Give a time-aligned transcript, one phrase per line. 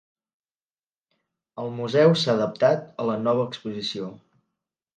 [1.65, 4.13] El museu s’ha adaptat a la nova exposició.